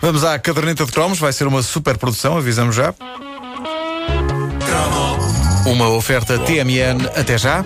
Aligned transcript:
Vamos 0.00 0.24
à 0.24 0.38
caderneta 0.38 0.84
de 0.84 0.92
cromos, 0.92 1.18
vai 1.18 1.32
ser 1.32 1.46
uma 1.46 1.62
super 1.62 1.98
produção, 1.98 2.36
avisamos 2.36 2.74
já. 2.74 2.94
Uma 5.66 5.88
oferta 5.90 6.38
TMN, 6.38 7.06
até 7.14 7.36
já. 7.36 7.62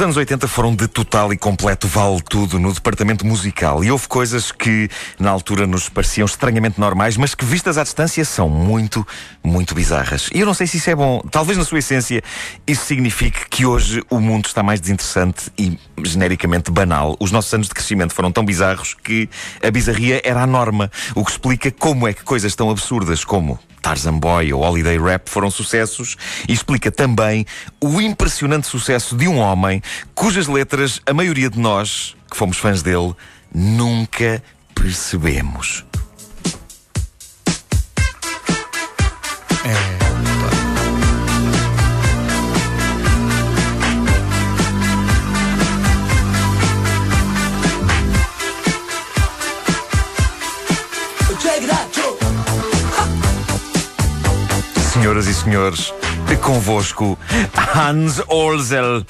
Os 0.00 0.04
anos 0.04 0.16
80 0.16 0.48
foram 0.48 0.74
de 0.74 0.88
total 0.88 1.30
e 1.30 1.36
completo 1.36 1.86
vale 1.86 2.22
tudo 2.22 2.58
no 2.58 2.72
departamento 2.72 3.26
musical 3.26 3.84
e 3.84 3.90
houve 3.90 4.08
coisas 4.08 4.50
que 4.50 4.88
na 5.18 5.28
altura 5.28 5.66
nos 5.66 5.90
pareciam 5.90 6.24
estranhamente 6.24 6.80
normais, 6.80 7.18
mas 7.18 7.34
que 7.34 7.44
vistas 7.44 7.76
à 7.76 7.82
distância 7.82 8.24
são 8.24 8.48
muito, 8.48 9.06
muito 9.44 9.74
bizarras. 9.74 10.30
E 10.34 10.40
eu 10.40 10.46
não 10.46 10.54
sei 10.54 10.66
se 10.66 10.78
isso 10.78 10.88
é 10.88 10.94
bom. 10.94 11.20
Talvez 11.30 11.58
na 11.58 11.66
sua 11.66 11.80
essência 11.80 12.22
isso 12.66 12.86
signifique 12.86 13.46
que 13.50 13.66
hoje 13.66 14.02
o 14.08 14.18
mundo 14.20 14.46
está 14.46 14.62
mais 14.62 14.80
desinteressante 14.80 15.52
e 15.58 15.78
genericamente 16.02 16.70
banal. 16.70 17.14
Os 17.20 17.30
nossos 17.30 17.52
anos 17.52 17.68
de 17.68 17.74
crescimento 17.74 18.14
foram 18.14 18.32
tão 18.32 18.42
bizarros 18.42 18.94
que 19.04 19.28
a 19.62 19.70
bizarria 19.70 20.22
era 20.24 20.40
a 20.40 20.46
norma, 20.46 20.90
o 21.14 21.22
que 21.22 21.32
explica 21.32 21.70
como 21.70 22.08
é 22.08 22.14
que 22.14 22.24
coisas 22.24 22.54
tão 22.54 22.70
absurdas 22.70 23.22
como 23.22 23.60
Tarzan 23.80 24.18
Boy 24.18 24.52
ou 24.52 24.62
Holiday 24.62 24.98
Rap 24.98 25.28
foram 25.28 25.50
sucessos 25.50 26.16
e 26.48 26.52
explica 26.52 26.90
também 26.90 27.46
o 27.80 28.00
impressionante 28.00 28.66
sucesso 28.66 29.16
de 29.16 29.26
um 29.26 29.38
homem 29.38 29.82
cujas 30.14 30.46
letras 30.46 31.00
a 31.06 31.14
maioria 31.14 31.50
de 31.50 31.58
nós, 31.58 32.16
que 32.30 32.36
fomos 32.36 32.58
fãs 32.58 32.82
dele, 32.82 33.14
nunca 33.52 34.42
percebemos. 34.74 35.84
É. 39.64 39.99
Senhoras 55.10 55.26
e 55.26 55.34
senhores, 55.34 55.94
convosco 56.40 57.18
Hans 57.74 58.22
Olzel. 58.28 59.04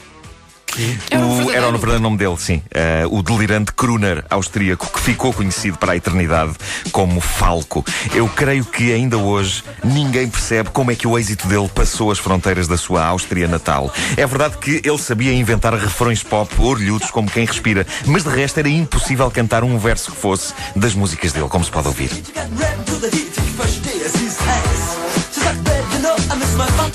Era 1.11 1.21
o 1.21 1.27
O, 1.27 1.35
verdadeiro. 1.35 1.51
era 1.59 1.69
o 1.69 1.73
verdadeiro 1.73 2.01
nome 2.03 2.17
dele, 2.17 2.37
sim. 2.39 2.63
Eh, 2.71 3.05
o 3.11 3.23
delirante 3.23 3.71
crooner 3.75 4.25
austríaco 4.31 4.87
que 4.91 4.99
ficou 4.99 5.31
conhecido 5.31 5.77
para 5.77 5.93
a 5.93 5.97
eternidade 5.97 6.55
como 6.91 7.21
Falco. 7.21 7.85
Eu 8.15 8.27
creio 8.29 8.65
que 8.65 8.91
ainda 8.95 9.19
hoje 9.19 9.63
ninguém 9.85 10.27
percebe 10.27 10.71
como 10.71 10.91
é 10.91 10.95
que 10.95 11.07
o 11.07 11.19
êxito 11.19 11.47
dele 11.47 11.69
passou 11.69 12.11
as 12.11 12.19
fronteiras 12.19 12.67
da 12.67 12.79
sua 12.79 13.05
Áustria 13.05 13.47
natal. 13.47 13.93
É 14.17 14.27
verdade 14.27 14.57
que 14.57 14.81
ele 14.83 14.99
sabia 14.99 15.35
inventar 15.35 15.75
refrões 15.75 16.23
pop 16.23 16.51
orlhudos 16.59 17.11
como 17.11 17.31
quem 17.31 17.45
respira, 17.45 17.87
mas 18.07 18.23
de 18.25 18.31
resto 18.31 18.57
era 18.59 18.71
impossível 18.71 19.31
cantar 19.31 19.63
um 19.65 19.77
verso 19.77 20.13
que 20.13 20.17
fosse 20.17 20.55
das 20.75 20.95
músicas 20.95 21.33
dele, 21.33 21.49
como 21.51 21.63
se 21.63 21.71
pode 21.71 21.89
ouvir. 21.89 22.11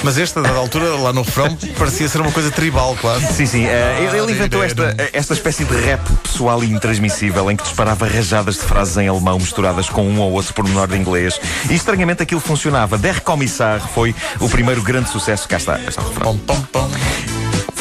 Mas 0.04 0.18
esta, 0.18 0.40
a 0.40 0.44
dada 0.44 0.58
altura, 0.58 0.96
lá 0.96 1.12
no 1.12 1.22
refrão, 1.22 1.58
parecia 1.78 2.08
ser 2.08 2.22
uma 2.22 2.32
coisa 2.32 2.52
tribal, 2.52 2.96
quase. 3.02 3.34
Sim, 3.34 3.46
sim. 3.46 3.66
eh, 3.66 4.06
ele, 4.08 4.18
ele 4.18 4.32
inventou 4.32 4.64
esta, 4.64 4.96
esta 5.14 5.34
espécie 5.34 5.66
de 5.66 5.76
rap 5.76 6.02
pessoal 6.24 6.64
e 6.64 6.72
intransmissível 6.72 7.50
em 7.50 7.56
que 7.56 7.64
disparava 7.64 8.08
rajadas 8.08 8.56
de 8.56 8.62
frases 8.62 8.98
em 8.98 9.08
alemão 9.08 9.38
misturadas 9.38 9.90
com 9.90 10.08
um 10.08 10.20
ou 10.20 10.32
outro 10.34 10.54
pormenor 10.54 10.88
de 10.88 10.98
inglês. 10.98 11.40
E 11.70 11.74
estranhamente 11.74 12.22
aquilo 12.24 12.42
funcionava. 12.42 12.98
Der 12.98 13.22
Kommissar 13.22 13.80
foi 13.80 14.16
o 14.40 14.50
primeiro 14.50 14.82
grande 14.82 15.10
sucesso. 15.10 15.48
Cá 15.48 15.58
está. 15.58 15.78
cá 15.78 15.90
está 15.90 16.02
o 16.02 16.08
refrão. 16.08 16.38
Pom, 16.38 16.56
pom, 16.72 16.88
pom. 16.88 17.35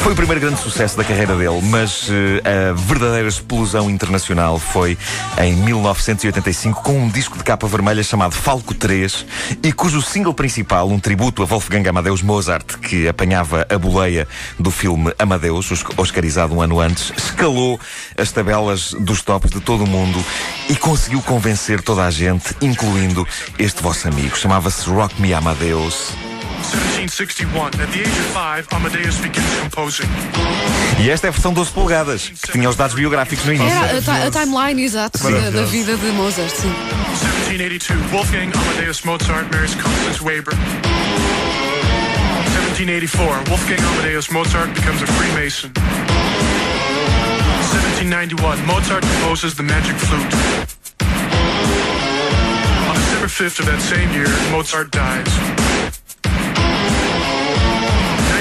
Foi 0.05 0.13
o 0.13 0.15
primeiro 0.15 0.39
grande 0.39 0.59
sucesso 0.61 0.95
da 0.95 1.03
carreira 1.03 1.35
dele, 1.35 1.59
mas 1.63 2.07
eh, 2.11 2.69
a 2.69 2.73
verdadeira 2.73 3.27
explosão 3.27 3.89
internacional 3.89 4.59
foi 4.59 4.95
em 5.41 5.53
1985 5.55 6.83
com 6.83 6.99
um 6.99 7.09
disco 7.09 7.35
de 7.39 7.43
capa 7.43 7.65
vermelha 7.65 8.03
chamado 8.03 8.35
Falco 8.35 8.75
3 8.75 9.25
e 9.63 9.73
cujo 9.73 10.03
single 10.03 10.31
principal, 10.31 10.87
um 10.91 10.99
tributo 10.99 11.41
a 11.41 11.45
Wolfgang 11.47 11.89
Amadeus 11.89 12.21
Mozart, 12.21 12.77
que 12.77 13.07
apanhava 13.07 13.65
a 13.67 13.79
boleia 13.79 14.27
do 14.59 14.69
filme 14.69 15.11
Amadeus, 15.17 15.71
os- 15.71 15.83
oscarizado 15.97 16.53
um 16.53 16.61
ano 16.61 16.79
antes, 16.79 17.11
escalou 17.17 17.79
as 18.15 18.31
tabelas 18.31 18.93
dos 18.99 19.23
tops 19.23 19.49
de 19.49 19.59
todo 19.59 19.85
o 19.85 19.87
mundo 19.87 20.23
e 20.69 20.75
conseguiu 20.75 21.19
convencer 21.23 21.81
toda 21.81 22.03
a 22.05 22.11
gente, 22.11 22.55
incluindo 22.61 23.27
este 23.57 23.81
vosso 23.81 24.07
amigo. 24.07 24.37
Chamava-se 24.37 24.87
Rock 24.87 25.19
Me 25.19 25.33
Amadeus. 25.33 26.13
1761. 26.65 27.67
At 27.79 27.91
the 27.91 28.01
age 28.01 28.07
of 28.07 28.25
five, 28.33 28.67
Amadeus 28.71 29.17
begins 29.19 29.45
composing. 29.61 30.09
E 30.99 31.09
esta 31.09 31.27
é 31.27 31.29
a 31.29 31.31
versão 31.31 31.53
12 31.53 31.71
polegadas, 31.71 32.29
que 32.29 32.51
tinha 32.51 32.69
os 32.69 32.75
dados 32.75 32.95
biográficos 32.95 33.45
no 33.45 33.53
início. 33.53 33.77
Era 33.77 34.01
a, 34.23 34.27
a 34.27 34.31
timeline, 34.31 34.81
exato, 34.83 35.19
da, 35.19 35.49
da 35.49 35.65
vida 35.65 35.95
de 35.97 36.07
Mozart, 36.11 36.49
sim. 36.49 36.73
1782. 37.47 38.11
Wolfgang 38.11 38.51
Amadeus 38.57 39.01
Mozart 39.03 39.49
marries 39.51 39.75
Constance 39.75 40.23
Weber. 40.23 40.53
1784. 42.75 43.49
Wolfgang 43.49 43.79
Amadeus 43.79 44.29
Mozart 44.31 44.73
becomes 44.73 45.01
a 45.01 45.07
Freemason. 45.07 45.71
1791. 47.71 48.65
Mozart 48.65 49.03
composes 49.03 49.55
the 49.55 49.63
Magic 49.63 49.95
Flute. 49.95 50.33
On 52.89 52.95
December 52.95 53.27
5th 53.27 53.59
of 53.59 53.65
that 53.67 53.81
same 53.81 54.11
year, 54.13 54.27
Mozart 54.51 54.91
dies. 54.91 55.54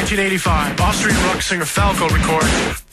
1985. 0.05 0.81
Austrian 0.81 1.17
rock 1.25 1.41
singer 1.41 1.65
Falco 1.65 2.07
records 2.09 2.85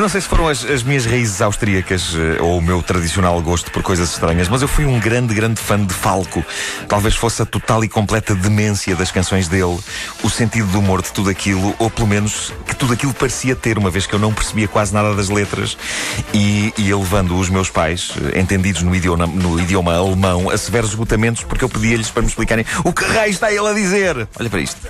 Eu 0.00 0.04
não 0.04 0.08
sei 0.08 0.22
se 0.22 0.28
foram 0.28 0.48
as, 0.48 0.64
as 0.64 0.82
minhas 0.82 1.04
raízes 1.04 1.42
austríacas 1.42 2.14
eh, 2.16 2.40
ou 2.40 2.56
o 2.56 2.62
meu 2.62 2.82
tradicional 2.82 3.38
gosto 3.42 3.70
por 3.70 3.82
coisas 3.82 4.12
estranhas, 4.12 4.48
mas 4.48 4.62
eu 4.62 4.66
fui 4.66 4.86
um 4.86 4.98
grande, 4.98 5.34
grande 5.34 5.60
fã 5.60 5.78
de 5.78 5.92
Falco. 5.92 6.42
Talvez 6.88 7.14
fosse 7.14 7.42
a 7.42 7.44
total 7.44 7.84
e 7.84 7.88
completa 7.88 8.34
demência 8.34 8.96
das 8.96 9.10
canções 9.10 9.46
dele, 9.46 9.78
o 10.24 10.30
sentido 10.30 10.68
do 10.68 10.78
humor 10.78 11.02
de 11.02 11.12
tudo 11.12 11.28
aquilo, 11.28 11.74
ou 11.78 11.90
pelo 11.90 12.08
menos 12.08 12.50
que 12.66 12.74
tudo 12.74 12.94
aquilo 12.94 13.12
parecia 13.12 13.54
ter, 13.54 13.76
uma 13.76 13.90
vez 13.90 14.06
que 14.06 14.14
eu 14.14 14.18
não 14.18 14.32
percebia 14.32 14.66
quase 14.66 14.94
nada 14.94 15.14
das 15.14 15.28
letras. 15.28 15.76
E, 16.32 16.72
e 16.78 16.88
eu 16.88 17.00
levando 17.00 17.38
os 17.38 17.50
meus 17.50 17.68
pais, 17.68 18.14
eh, 18.32 18.40
entendidos 18.40 18.82
no 18.82 18.96
idioma, 18.96 19.26
no 19.26 19.60
idioma 19.60 19.94
alemão, 19.94 20.48
a 20.48 20.56
severos 20.56 20.88
esgotamentos, 20.92 21.44
porque 21.44 21.62
eu 21.62 21.68
pedia-lhes 21.68 22.08
para 22.10 22.22
me 22.22 22.28
explicarem 22.28 22.64
o 22.84 22.90
que 22.90 23.04
raio 23.04 23.32
está 23.32 23.52
ele 23.52 23.68
a 23.68 23.74
dizer. 23.74 24.26
Olha 24.38 24.48
para 24.48 24.60
isto. 24.60 24.80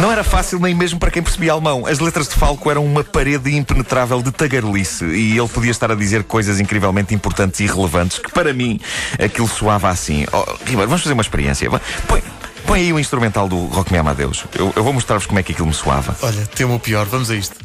Não 0.00 0.10
era 0.10 0.24
fácil 0.24 0.58
nem 0.58 0.74
mesmo 0.74 0.98
para 0.98 1.10
quem 1.10 1.22
percebia 1.22 1.52
alemão. 1.52 1.86
As 1.86 1.98
letras 1.98 2.28
de 2.28 2.34
Falco 2.34 2.70
eram 2.70 2.84
uma 2.84 3.04
parede 3.04 3.54
impenetrável 3.54 4.22
de 4.22 4.30
tagarelice 4.30 5.04
e 5.04 5.38
ele 5.38 5.48
podia 5.48 5.70
estar 5.70 5.90
a 5.90 5.94
dizer 5.94 6.24
coisas 6.24 6.60
incrivelmente 6.60 7.14
importantes 7.14 7.60
e 7.60 7.66
relevantes 7.66 8.18
que 8.18 8.30
para 8.30 8.52
mim 8.52 8.80
aquilo 9.22 9.48
soava 9.48 9.88
assim. 9.88 10.26
Oh, 10.32 10.44
Ribeiro, 10.64 10.88
vamos 10.88 11.02
fazer 11.02 11.12
uma 11.12 11.22
experiência. 11.22 11.68
Põe, 12.06 12.22
põe 12.66 12.80
aí 12.80 12.92
o 12.92 12.98
instrumental 12.98 13.48
do 13.48 13.66
Rock 13.66 13.92
Me 13.92 13.98
Amadeus. 13.98 14.44
Eu, 14.54 14.72
eu 14.74 14.84
vou 14.84 14.92
mostrar-vos 14.92 15.26
como 15.26 15.38
é 15.38 15.42
que 15.42 15.52
aquilo 15.52 15.68
me 15.68 15.74
soava. 15.74 16.16
Olha, 16.22 16.46
temo 16.46 16.76
o 16.76 16.80
pior, 16.80 17.06
vamos 17.06 17.30
a 17.30 17.36
isto. 17.36 17.56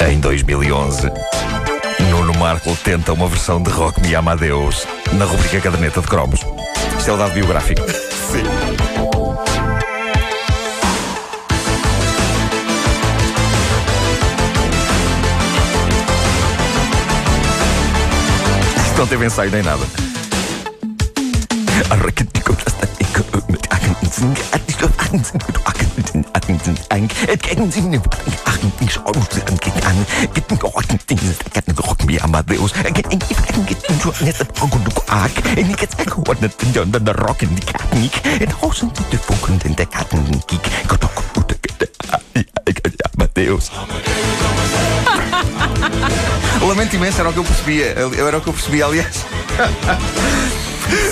Em 0.00 0.18
2011, 0.18 1.06
Nuno 1.06 1.51
Marco 2.42 2.74
tenta 2.82 3.12
uma 3.12 3.28
versão 3.28 3.62
de 3.62 3.70
Rock 3.70 4.00
Me 4.00 4.16
Amadeus 4.16 4.84
na 5.12 5.24
rubrica 5.24 5.60
Caderneta 5.60 6.00
de 6.00 6.08
Cromos. 6.08 6.40
Isto 6.98 7.10
é 7.10 7.14
o 7.14 7.16
dado 7.16 7.32
biográfico. 7.34 7.80
Sim. 7.88 8.42
Isto 18.86 18.98
não 18.98 19.06
teve 19.06 19.26
ensaio 19.26 19.52
nem 19.52 19.62
nada. 19.62 19.86
Dinge 26.58 26.78
an, 26.88 27.70
sie 27.70 27.82
mir 27.82 28.02
achten, 28.44 28.72
die 28.80 28.88
schauen 28.88 29.14
sie 29.30 29.42
an, 29.42 29.58
gegen 29.58 29.84
an, 29.84 30.06
gitten 30.34 30.58
georten, 30.58 30.98
Dinge, 31.08 31.34
gatten 31.52 31.74
gerocken 31.74 32.08
wie 32.08 32.20
Amadeus, 32.20 32.72
gitten 32.72 33.18
die 33.18 33.34
Fragen, 33.34 33.66
gitten 33.66 34.00
zu 34.00 34.10
an, 34.10 34.26
jetzt 34.26 34.40
und 34.60 34.84
du 34.84 35.02
arg, 35.06 35.32
äh, 35.56 35.60
in 35.60 35.68
die 35.68 35.74
Gäste 35.74 36.04
geordnet, 36.04 36.52
in 36.62 36.72
der 36.72 36.82
anderen 36.82 37.08
rocken, 37.08 37.54
die 37.54 37.64
Katnik, 37.64 38.12
in 38.40 38.60
Hausen, 38.60 38.90
die 39.10 39.16
funkeln, 39.16 39.60
in 39.64 39.76
der 39.76 39.86
Garten, 39.86 40.18
in 40.26 40.42
Geek, 40.46 40.60
Gott, 40.88 41.00
oh, 41.04 41.22
Gott, 41.34 41.58
ah, 42.10 42.18
Amadeus. 43.14 43.70
Lamento 46.66 46.96
imenso, 46.96 47.20
era 47.20 47.28
o 47.28 47.32
que 47.32 47.38
eu 47.38 47.44
percebia, 47.44 47.86
era 47.86 48.38
o 48.38 48.40
que 48.40 48.48
eu 48.48 48.52
percebia, 48.52 48.86
aliás. 48.86 49.26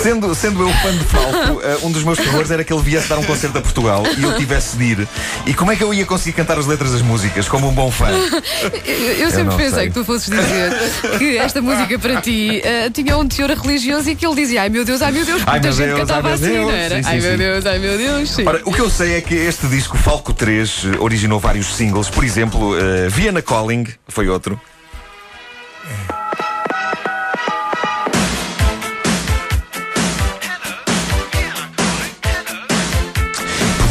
Sendo, 0.01 0.33
sendo 0.35 0.61
eu 0.61 0.73
fã 0.75 0.91
de 0.91 1.03
Falco, 1.05 1.59
uh, 1.59 1.87
um 1.87 1.91
dos 1.91 2.03
meus 2.03 2.17
terrores 2.17 2.49
era 2.51 2.63
que 2.63 2.73
ele 2.73 2.81
viesse 2.81 3.07
dar 3.07 3.17
um 3.19 3.23
concerto 3.23 3.57
a 3.57 3.61
Portugal 3.61 4.03
e 4.17 4.23
eu 4.23 4.35
tivesse 4.35 4.77
de 4.77 4.83
ir. 4.83 5.07
E 5.45 5.53
como 5.53 5.71
é 5.71 5.75
que 5.75 5.83
eu 5.83 5.93
ia 5.93 6.05
conseguir 6.05 6.35
cantar 6.35 6.57
as 6.57 6.65
letras 6.65 6.91
das 6.91 7.01
músicas 7.01 7.47
como 7.47 7.67
um 7.67 7.73
bom 7.73 7.91
fã? 7.91 8.09
Eu, 8.09 9.13
eu 9.13 9.29
sempre 9.29 9.43
não 9.45 9.57
pensei 9.57 9.73
sei. 9.73 9.87
que 9.87 9.93
tu 9.93 10.03
fosses 10.05 10.29
dizer 10.29 10.71
que 11.17 11.37
esta 11.37 11.61
música 11.61 11.97
para 11.99 12.21
ti 12.21 12.61
eh, 12.63 12.89
tinha 12.89 13.17
um 13.17 13.27
teor 13.27 13.49
religioso 13.51 14.09
e 14.09 14.15
que 14.15 14.25
ele 14.25 14.35
dizia 14.35 14.61
ai 14.63 14.69
meu 14.69 14.83
Deus, 14.83 15.01
ai 15.01 15.11
meu 15.11 15.25
Deus, 15.25 15.41
Ai, 15.45 15.59
muita 15.59 15.71
gente 15.71 15.87
Deus, 15.87 15.99
cantava 15.99 16.27
ai, 16.29 16.33
assim, 16.33 16.47
Deus. 16.47 16.65
não 16.65 16.71
era? 16.71 16.95
Sim, 16.95 17.03
sim, 17.03 17.09
ai 17.09 17.19
meu 17.19 17.31
sim. 17.31 17.37
Deus, 17.37 17.65
ai 17.65 17.79
meu 17.79 17.97
Deus, 17.97 18.29
sim. 18.31 18.47
Ora, 18.47 18.61
o 18.65 18.73
que 18.73 18.81
eu 18.81 18.89
sei 18.89 19.15
é 19.15 19.21
que 19.21 19.35
este 19.35 19.67
disco 19.67 19.97
Falco 19.97 20.33
3 20.33 20.83
eh, 20.85 20.97
originou 20.99 21.39
vários 21.39 21.75
singles, 21.75 22.09
por 22.09 22.23
exemplo, 22.23 22.73
uh, 22.73 23.09
Vienna 23.09 23.41
Calling 23.41 23.85
foi 24.07 24.27
outro. 24.27 24.59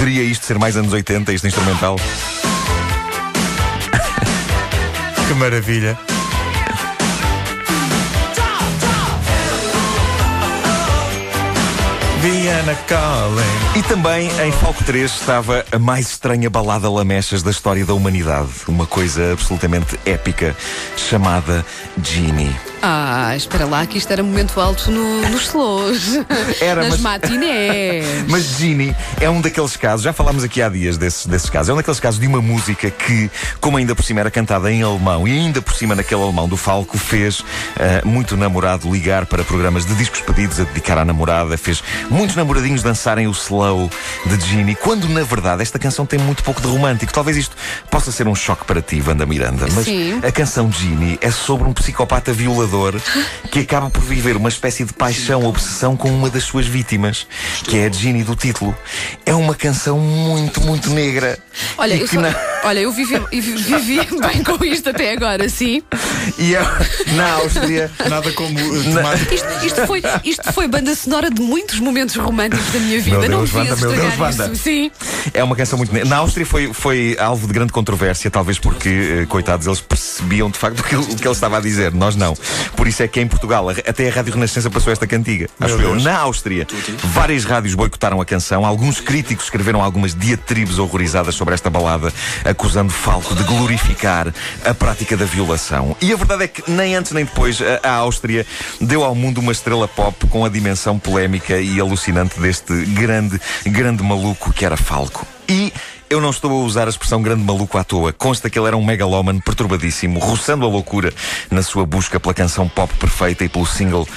Poderia 0.01 0.23
isto 0.23 0.47
ser 0.47 0.59
mais 0.59 0.79
anos 0.79 0.95
80, 0.95 1.31
este 1.31 1.49
instrumental? 1.49 1.97
Que 5.29 5.35
maravilha. 5.35 6.10
Viana 12.21 12.75
Calling. 12.87 13.79
E 13.79 13.83
também 13.83 14.29
em 14.47 14.53
Falco 14.53 14.85
3 14.85 15.11
estava 15.11 15.65
a 15.73 15.79
mais 15.79 16.11
estranha 16.11 16.51
balada 16.51 16.91
lamechas 16.91 17.43
da 17.43 17.51
história 17.51 17.85
da 17.85 17.95
humanidade. 17.95 18.49
Uma 18.69 18.85
coisa 18.87 19.33
absolutamente 19.33 19.99
épica 20.05 20.55
chamada 20.97 21.65
Genie. 22.03 22.55
Ah, 22.83 23.35
espera 23.37 23.67
lá 23.67 23.85
que 23.87 23.99
isto 23.99 24.11
era 24.11 24.23
momento 24.23 24.59
alto 24.59 24.91
no- 24.91 25.21
nos 25.29 25.43
slows. 25.49 26.19
Era, 26.63 26.83
Nas 26.83 26.93
mas- 26.93 27.01
matinés. 27.01 28.07
Mas 28.29 28.43
Genie 28.59 28.95
é 29.21 29.29
um 29.29 29.41
daqueles 29.41 29.77
casos, 29.77 30.03
já 30.03 30.13
falámos 30.15 30.43
aqui 30.45 30.63
há 30.63 30.69
dias 30.71 30.97
desses, 30.97 31.27
desses 31.27 31.51
casos, 31.51 31.69
é 31.69 31.73
um 31.75 31.77
daqueles 31.77 32.01
casos 32.01 32.19
de 32.19 32.27
uma 32.27 32.41
música 32.41 32.91
que, 32.91 33.31
como 33.61 33.77
ainda 33.77 33.95
por 33.95 34.03
cima 34.03 34.21
era 34.21 34.31
cantada 34.31 34.73
em 34.73 34.83
alemão 34.83 35.29
e 35.29 35.31
ainda 35.33 35.61
por 35.61 35.75
cima 35.75 35.95
naquele 35.95 36.23
alemão 36.23 36.49
do 36.49 36.57
Falco, 36.57 36.97
fez 36.97 37.45
ah, 37.79 38.01
muito 38.07 38.35
namorado 38.35 38.91
ligar 38.91 39.27
para 39.27 39.45
programas 39.45 39.85
de 39.85 39.95
discos 39.95 40.21
pedidos 40.23 40.59
a 40.59 40.65
dedicar 40.65 40.97
à 40.97 41.05
namorada, 41.05 41.59
fez 41.59 41.83
muitos 42.11 42.37
namoradinhos 42.37 42.83
dançarem 42.83 43.27
o 43.27 43.31
slow 43.31 43.89
de 44.27 44.47
Genie, 44.47 44.75
quando 44.75 45.09
na 45.09 45.23
verdade 45.23 45.63
esta 45.63 45.79
canção 45.79 46.05
tem 46.05 46.19
muito 46.19 46.43
pouco 46.43 46.61
de 46.61 46.67
romântico. 46.67 47.13
Talvez 47.13 47.37
isto 47.37 47.57
possa 47.91 48.11
ser 48.13 48.27
um 48.29 48.35
choque 48.35 48.65
para 48.65 48.83
ti, 48.83 49.03
Wanda 49.07 49.25
Miranda, 49.25 49.67
mas 49.73 49.85
Sim. 49.85 50.21
a 50.27 50.31
canção 50.33 50.71
Genie 50.71 51.19
é 51.23 51.31
sobre 51.31 51.69
um 51.69 51.73
psicopata 51.73 52.33
violador 52.33 53.01
que 53.51 53.61
acaba 53.61 53.89
por 53.89 54.03
viver 54.03 54.37
uma 54.37 54.49
espécie 54.49 54.85
de 54.85 54.93
paixão, 54.93 55.45
obsessão 55.45 55.97
com 55.97 56.09
uma 56.11 56.29
das 56.29 56.43
suas 56.45 56.67
vítimas, 56.67 57.27
que 57.65 57.79
é 57.79 57.87
a 57.87 57.91
Genie 57.93 58.25
do 58.25 58.35
título. 58.35 58.77
É 59.25 59.35
uma 59.35 59.55
canção 59.55 59.99
muito, 59.99 60.61
muito 60.61 60.91
negra. 60.91 61.39
Olha, 61.79 61.95
e 61.95 62.01
eu, 62.01 62.09
só- 62.09 62.21
na, 62.21 62.35
olha, 62.65 62.81
eu 62.81 62.93
vivi, 62.93 63.15
eu 63.15 63.27
vivi 63.29 64.01
bem 64.21 64.43
com 64.45 64.65
isto 64.65 64.91
até 64.91 65.13
agora, 65.13 65.49
sim. 65.49 65.83
e 66.39 66.55
é, 66.55 66.61
na 67.15 67.33
Áustria. 67.35 67.91
Nada 68.09 68.33
como 68.33 68.55
temática. 68.83 69.35
Isto, 69.35 69.49
isto 69.67 69.87
foi, 69.87 70.03
isto 70.25 70.53
foi 70.53 70.69
banda 70.69 70.95
sonora 70.95 71.31
de 71.31 71.41
muitos 71.41 71.79
momentos 71.81 72.15
românticos 72.17 72.67
da 72.73 72.79
minha 72.81 73.01
vida. 73.01 73.19
Meu 73.19 73.29
Não 73.31 73.39
Deus, 73.45 73.51
devias 73.51 73.83
Wanda, 73.83 73.97
meu 73.97 74.19
Deus, 74.19 74.37
isso. 74.53 74.63
Sim. 74.63 74.91
É 75.35 75.43
uma 75.45 75.57
canção 75.57 75.79
muito. 75.79 75.93
Na 76.07 76.17
Áustria 76.19 76.47
foi, 76.47 76.73
foi 76.73 77.17
alvo 77.19 77.47
de 77.47 77.53
grande 77.53 77.73
controvérsia, 77.73 78.31
talvez 78.31 78.59
porque, 78.59 78.89
eh, 79.23 79.27
coitados, 79.27 79.67
eles 79.67 79.81
percebiam 79.81 80.51
de 80.51 80.59
facto 80.59 80.81
o 80.81 80.83
que, 80.83 80.95
ele- 80.95 81.05
o 81.05 81.17
que 81.17 81.27
ele 81.27 81.35
estava 81.35 81.59
a 81.59 81.61
dizer. 81.61 81.93
Nós 81.93 82.17
não. 82.17 82.35
Por 82.77 82.87
isso 82.87 83.03
é 83.03 83.09
que 83.09 83.21
em 83.21 83.27
Portugal, 83.27 83.69
até 83.69 84.09
a 84.09 84.13
Rádio 84.13 84.35
Renascença 84.35 84.71
passou 84.71 84.93
esta 84.93 85.07
cantiga. 85.07 85.49
Acho 85.61 85.75
eu. 85.81 85.95
Na 86.01 86.19
Áustria, 86.19 86.67
várias 87.05 87.45
rádios 87.45 87.75
boicotaram 87.75 88.21
a 88.21 88.25
canção. 88.25 88.65
Alguns 88.65 89.01
críticos 89.01 89.45
escreveram 89.47 89.83
algumas 89.83 90.15
diatribes 90.15 90.79
horrorizadas 90.79 91.35
sobre 91.35 91.55
esta 91.55 91.69
balada, 91.71 92.13
acusando 92.51 92.93
Falco 92.93 93.35
de 93.35 93.43
glorificar 93.45 94.33
a 94.65 94.75
prática 94.75 95.17
da 95.17 95.25
violação. 95.25 95.97
E 96.01 96.13
a 96.13 96.17
verdade 96.17 96.45
é 96.45 96.49
que 96.49 96.71
nem 96.71 96.95
antes 96.95 97.13
nem 97.13 97.25
depois 97.25 97.59
a, 97.83 97.91
Áustria 97.91 98.47
deu 98.81 99.05
ao 99.05 99.15
mundo 99.15 99.39
uma 99.39 99.53
estrela 99.53 99.87
pop 99.87 100.27
com 100.29 100.45
a 100.45 100.49
dimensão 100.49 100.99
polémica 100.99 101.59
e 101.59 101.81
alucinante 101.81 102.39
deste 102.41 102.85
grande, 102.87 103.41
grande 103.67 104.03
maluco 104.03 104.53
que 104.53 104.65
era 104.65 104.77
Falco. 104.77 105.27
E 105.49 105.73
eu 106.11 106.21
não 106.21 106.31
estou 106.31 106.51
a 106.51 106.65
usar 106.65 106.89
a 106.89 106.91
expressão 106.91 107.23
grande 107.23 107.45
maluco 107.45 107.79
à 107.79 107.85
toa. 107.85 108.13
Consta 108.13 108.51
que 108.51 108.59
ele 108.59 108.67
era 108.67 108.77
um 108.77 108.85
megalómano 108.85 109.41
perturbadíssimo, 109.41 110.19
roçando 110.19 110.67
a 110.67 110.69
loucura 110.69 111.15
na 111.53 111.63
sua 111.63 111.87
busca 111.87 112.19
pela 112.19 112.35
canção 112.35 112.69
pop 112.69 112.93
perfeita 112.95 113.45
e 113.45 113.49
pelo 113.49 113.65
single 113.65 114.09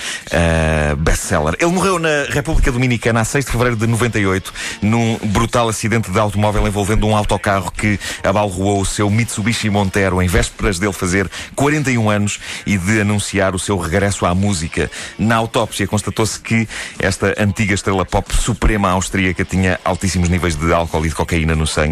best-seller. 0.97 1.55
Ele 1.59 1.71
morreu 1.71 1.99
na 1.99 2.25
República 2.29 2.71
Dominicana 2.71 3.21
a 3.21 3.23
6 3.23 3.45
de 3.45 3.51
fevereiro 3.51 3.77
de 3.77 3.85
98, 3.85 4.51
num 4.81 5.19
brutal 5.25 5.69
acidente 5.69 6.09
de 6.09 6.17
automóvel 6.17 6.67
envolvendo 6.67 7.05
um 7.05 7.15
autocarro 7.15 7.71
que 7.71 7.99
abalroou 8.23 8.81
o 8.81 8.85
seu 8.85 9.07
Mitsubishi 9.11 9.69
Montero 9.69 10.19
em 10.19 10.27
vésperas 10.27 10.79
dele 10.79 10.93
fazer 10.93 11.29
41 11.55 12.09
anos 12.09 12.39
e 12.65 12.75
de 12.75 13.01
anunciar 13.01 13.53
o 13.53 13.59
seu 13.59 13.77
regresso 13.77 14.25
à 14.25 14.33
música. 14.33 14.89
Na 15.19 15.35
autópsia 15.35 15.85
constatou-se 15.85 16.39
que 16.39 16.67
esta 16.97 17.35
antiga 17.37 17.75
estrela 17.75 18.03
pop 18.03 18.33
suprema 18.35 18.89
austríaca 18.89 19.45
tinha 19.45 19.79
altíssimos 19.85 20.27
níveis 20.27 20.55
de 20.55 20.73
álcool 20.73 21.05
e 21.05 21.09
de 21.09 21.13
cocaína 21.15 21.53
no 21.53 21.67
sangue, 21.67 21.82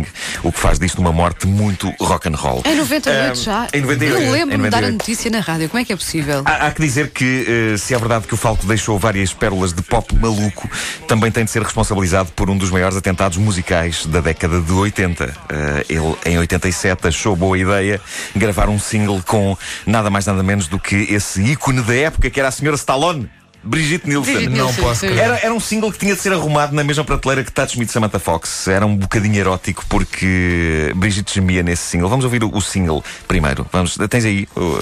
o 0.44 0.52
que 0.52 0.60
faz 0.60 0.80
disto 0.80 1.00
uma 1.00 1.12
morte 1.12 1.48
muito 1.48 1.92
rock 2.00 2.28
and 2.30 2.36
roll. 2.36 2.62
Em 2.66 2.76
98 2.76 3.32
Ahm, 3.32 3.36
já. 3.36 3.68
Em 3.74 3.82
98. 3.82 4.22
Eu 4.24 4.32
lembro-me 4.32 4.64
em 4.64 4.66
de 4.66 4.70
dar 4.70 4.78
a 4.78 4.92
98. 4.92 4.94
notícia 4.98 5.32
na 5.32 5.40
rádio. 5.40 5.70
Como 5.70 5.82
é 5.82 5.86
que 5.86 5.94
é 5.94 5.96
possível? 5.96 6.42
Há, 6.46 6.68
há 6.68 6.72
que 6.72 6.82
dizer 6.82 7.10
que, 7.10 7.74
eh, 7.74 7.78
se 7.78 7.94
é 7.94 7.98
verdade 7.98 8.28
que 8.28 8.34
o 8.34 8.38
Falco 8.38 8.66
deixou 8.66 8.98
várias 8.98 9.34
pérolas 9.34 9.74
de 9.74 9.82
pop 9.82 10.16
maluco, 10.16 10.70
também 11.08 11.32
tem 11.32 11.44
de 11.46 11.52
ser 11.52 11.62
responsabilizado 11.62 12.32
por 12.34 12.50
um 12.50 12.58
dos 12.58 12.70
maiores 12.70 12.96
atentados 12.98 13.38
musicais 13.38 14.06
da 14.06 14.22
década 14.22 14.62
de 14.62 14.72
80. 14.72 15.34
Eh, 15.50 15.86
ele, 15.90 16.16
em 16.26 16.38
87, 16.38 17.08
achou 17.08 17.36
boa 17.36 17.58
ideia 17.58 18.00
gravar 18.36 18.70
um 18.70 18.80
single 18.80 19.22
com 19.26 19.58
nada 19.86 20.10
mais 20.10 20.26
nada 20.26 20.44
menos 20.44 20.68
do 20.68 20.80
que 20.80 20.96
esse 20.96 21.42
ícone 21.42 21.82
da 21.82 21.96
época, 21.96 22.30
que 22.30 22.40
era 22.40 22.50
a 22.50 22.52
senhora 22.52 22.76
Stallone. 22.76 23.30
Brigitte 23.63 24.08
Nielsen. 24.10 24.34
Brigitte 24.34 24.58
Não 24.58 24.66
Nielsen, 24.66 24.84
posso 24.84 25.00
sim. 25.02 25.08
crer. 25.08 25.19
Era, 25.19 25.38
era 25.38 25.54
um 25.54 25.60
single 25.60 25.92
que 25.92 26.00
tinha 26.00 26.16
de 26.16 26.22
ser 26.22 26.34
arrumado 26.34 26.74
na 26.75 26.84
mesma 26.84 27.04
prateleira 27.04 27.44
que 27.44 27.52
Touch 27.52 27.78
Me 27.78 27.86
de 27.86 27.92
Samantha 27.92 28.18
Fox. 28.19 28.68
Era 28.68 28.86
um 28.86 28.96
bocadinho 28.96 29.36
erótico 29.38 29.86
porque 29.88 30.92
Brigitte 30.96 31.36
gemia 31.36 31.62
nesse 31.62 31.84
single. 31.84 32.10
Vamos 32.10 32.25
ouvir 32.25 32.44
o, 32.44 32.50
o 32.56 32.62
single 32.62 33.04
primeiro. 33.28 33.66
Vamos, 33.72 33.98
tens 34.10 34.25
aí. 34.25 34.48
o- 34.56 34.80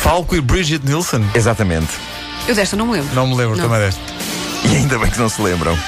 Falco 0.00 0.36
e 0.36 0.40
Bridget 0.40 0.84
Nielsen. 0.84 1.24
exatamente. 1.34 1.88
Eu 2.46 2.54
desta 2.54 2.76
não 2.76 2.86
me 2.86 2.92
lembro. 2.98 3.14
Não 3.14 3.26
me 3.26 3.34
lembro 3.34 3.56
Não. 3.56 3.64
também 3.64 3.80
desta. 3.80 4.00
E 4.70 4.76
ainda 4.76 4.98
bem 4.98 5.10
que 5.10 5.18
não 5.18 5.28
se 5.30 5.40
lembram. 5.40 5.78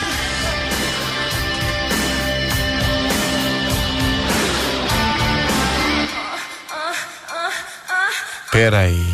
Espera 8.56 8.78
aí. 8.78 9.04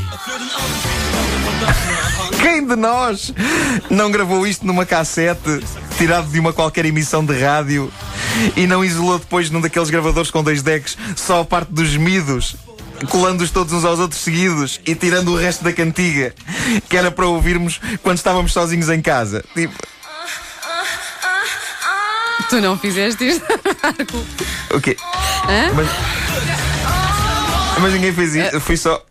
Quem 2.41 2.65
de 2.65 2.77
nós 2.77 3.35
não 3.91 4.09
gravou 4.09 4.47
isto 4.47 4.65
numa 4.65 4.87
cassete, 4.87 5.59
tirado 5.99 6.29
de 6.29 6.39
uma 6.39 6.53
qualquer 6.53 6.85
emissão 6.87 7.27
de 7.27 7.37
rádio, 7.41 7.93
e 8.55 8.69
não 8.69 8.85
isolou 8.85 9.19
depois 9.19 9.51
num 9.51 9.61
daqueles 9.61 9.91
gravadores 9.91 10.31
com 10.31 10.45
dois 10.45 10.63
decks 10.63 10.97
só 11.17 11.41
a 11.41 11.45
parte 11.45 11.73
dos 11.73 11.89
gemidos? 11.89 12.55
Colando-os 13.09 13.51
todos 13.51 13.73
uns 13.73 13.85
aos 13.85 13.99
outros 13.99 14.21
seguidos 14.21 14.81
e 14.87 14.95
tirando 14.95 15.33
o 15.33 15.37
resto 15.37 15.65
da 15.65 15.73
cantiga, 15.73 16.33
que 16.89 16.97
era 16.97 17.11
para 17.11 17.27
ouvirmos 17.27 17.81
quando 18.01 18.19
estávamos 18.19 18.53
sozinhos 18.53 18.89
em 18.91 19.03
casa. 19.03 19.45
Tipo, 19.55 19.75
Tu 22.49 22.61
não 22.61 22.79
fizeste 22.79 23.27
isto? 23.27 23.45
o 24.73 24.81
quê? 24.81 24.97
Hã? 25.49 25.73
Mas, 25.75 25.89
mas 27.81 27.93
ninguém 27.93 28.13
fez 28.13 28.37
isso, 28.37 28.61
fui 28.61 28.77
só. 28.77 29.05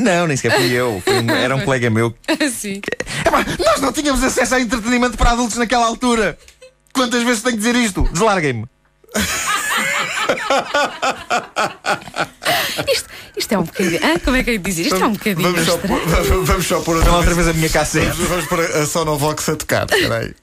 Não, 0.00 0.26
nem 0.26 0.36
sequer 0.36 0.56
fui 0.56 0.70
eu. 0.72 1.02
Foi 1.04 1.20
um- 1.20 1.30
era 1.30 1.56
um 1.56 1.60
colega 1.64 1.90
meu 1.90 2.14
Sim. 2.52 2.80
Epá, 3.26 3.44
nós 3.58 3.80
não 3.80 3.92
tínhamos 3.92 4.22
acesso 4.22 4.54
a 4.54 4.60
entretenimento 4.60 5.16
para 5.16 5.30
adultos 5.32 5.56
naquela 5.56 5.86
altura. 5.86 6.38
Quantas 6.92 7.22
vezes 7.22 7.42
tenho 7.42 7.56
que 7.56 7.62
dizer 7.62 7.76
isto? 7.76 8.02
Deslarguem-me. 8.12 8.66
Isto, 12.90 13.08
isto 13.36 13.52
é 13.52 13.58
um 13.58 13.62
bocadinho. 13.64 14.00
Hã? 14.04 14.18
Como 14.20 14.36
é 14.36 14.42
que 14.44 14.50
eu 14.50 14.54
ia 14.54 14.60
dizer? 14.60 14.82
Isto 14.82 15.02
é 15.02 15.06
um 15.06 15.12
bocadinho. 15.12 15.50
Vamos 15.52 15.66
só, 15.66 15.74
estranho. 15.76 16.00
pôr, 16.00 16.22
vamos 16.44 16.66
só 16.66 16.80
pôr 16.80 16.96
outra 16.96 17.12
outra 17.12 17.34
vez. 17.34 17.46
vez 17.46 17.48
a 17.48 17.52
minha 17.52 17.68
cassete. 17.68 18.06
Vamos, 18.16 18.28
vamos 18.28 18.46
pôr 18.46 18.60
a 18.60 18.86
Sonovox 18.86 19.48
a 19.48 19.56
tocar. 19.56 19.86
Espera 19.90 20.34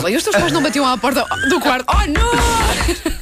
Olha 0.00 0.08
bem, 0.08 0.16
os 0.16 0.22
teus 0.24 0.36
pais 0.36 0.52
não 0.52 0.62
batiam 0.62 0.86
à 0.86 0.96
porta 0.96 1.24
do 1.48 1.60
quarto. 1.60 1.84
Oh, 1.88 2.06
não! 2.10 2.30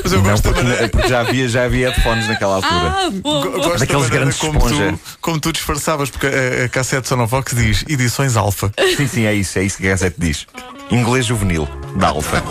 Mas 0.02 0.12
eu 0.12 0.22
Não, 0.22 0.30
gosto 0.30 0.44
da 0.44 0.50
porque, 0.50 0.62
maneira- 0.64 0.88
porque 0.88 1.08
já, 1.08 1.20
havia, 1.20 1.48
já 1.48 1.64
havia 1.64 1.90
headphones 1.90 2.28
naquela 2.28 2.54
altura. 2.56 2.72
Ah, 2.74 3.08
Go- 3.10 3.20
boa. 3.20 3.44
Gosto 3.50 3.72
da 3.72 3.76
Daqueles 3.78 4.08
grandes 4.08 4.38
como 4.38 4.58
tu, 4.60 5.00
como 5.20 5.40
tu 5.40 5.52
disfarçavas, 5.52 6.08
porque 6.08 6.26
a, 6.26 6.64
a 6.64 6.68
cassete 6.68 7.08
Sonovox 7.08 7.54
diz 7.54 7.84
edições 7.88 8.36
alfa. 8.36 8.72
Sim, 8.96 9.06
sim, 9.06 9.26
é 9.26 9.34
isso, 9.34 9.58
é 9.58 9.64
isso 9.64 9.76
que 9.78 9.86
a 9.86 9.90
Gazette 9.90 10.16
diz. 10.18 10.46
Inglês 10.90 11.26
juvenil, 11.26 11.68
da 11.96 12.08
Alfa. 12.08 12.42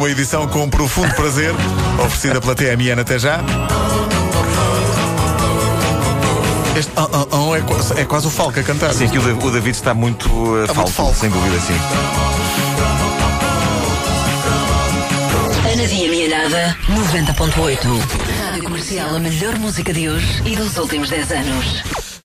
Uma 0.00 0.08
edição 0.10 0.48
com 0.48 0.66
profundo 0.70 1.12
prazer, 1.14 1.52
oferecida 2.02 2.40
pela 2.40 2.54
TMN 2.54 2.98
até 3.02 3.18
já. 3.18 3.40
Este 6.74 6.90
ah, 6.96 7.06
ah, 7.12 7.26
ah, 7.30 7.58
é, 7.58 7.60
quase- 7.60 8.00
é 8.00 8.04
quase 8.06 8.26
o 8.26 8.30
Falco 8.30 8.58
a 8.58 8.62
cantar. 8.62 8.94
Sim, 8.94 9.04
aqui 9.04 9.18
o, 9.18 9.46
o 9.46 9.50
David 9.50 9.76
está 9.76 9.92
muito, 9.92 10.26
uh, 10.32 10.62
Está 10.62 10.72
muito 10.72 10.90
falso, 10.90 10.92
falso. 10.92 11.20
sem 11.20 11.28
dúvida, 11.28 11.60
sim. 11.60 11.74
Ana 15.70 15.86
Viaminhada, 15.86 16.76
90.8. 16.88 17.78
Rádio 18.42 18.62
Comercial, 18.64 19.14
a 19.16 19.18
melhor 19.18 19.58
música 19.58 19.92
de 19.92 20.08
hoje 20.08 20.42
e 20.46 20.56
dos 20.56 20.78
últimos 20.78 21.10
10 21.10 21.30
anos. 21.32 21.82